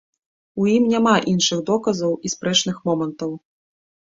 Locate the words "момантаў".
2.91-3.31